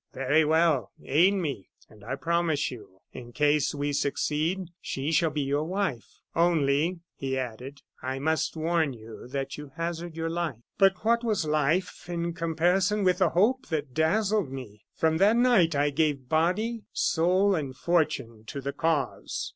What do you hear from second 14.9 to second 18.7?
From that night I gave body, soul, and fortune to